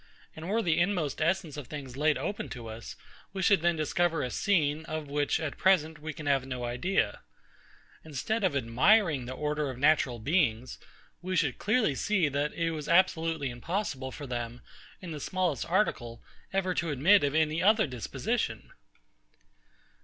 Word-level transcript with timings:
And 0.35 0.49
were 0.49 0.63
the 0.63 0.79
inmost 0.79 1.21
essence 1.21 1.57
of 1.57 1.67
things 1.67 1.95
laid 1.95 2.17
open 2.17 2.49
to 2.49 2.65
us, 2.65 2.95
we 3.33 3.43
should 3.43 3.61
then 3.61 3.75
discover 3.75 4.23
a 4.23 4.31
scene, 4.31 4.83
of 4.85 5.07
which, 5.07 5.39
at 5.39 5.59
present, 5.59 5.99
we 6.01 6.11
can 6.11 6.25
have 6.25 6.43
no 6.43 6.63
idea. 6.65 7.19
Instead 8.03 8.43
of 8.43 8.55
admiring 8.55 9.27
the 9.27 9.35
order 9.35 9.69
of 9.69 9.77
natural 9.77 10.17
beings, 10.17 10.79
we 11.21 11.35
should 11.35 11.59
clearly 11.59 11.93
see 11.93 12.29
that 12.29 12.51
it 12.55 12.71
was 12.71 12.89
absolutely 12.89 13.51
impossible 13.51 14.09
for 14.11 14.25
them, 14.25 14.61
in 15.01 15.11
the 15.11 15.19
smallest 15.19 15.67
article, 15.69 16.23
ever 16.51 16.73
to 16.73 16.89
admit 16.89 17.23
of 17.23 17.35
any 17.35 17.61
other 17.61 17.85
disposition. 17.85 18.71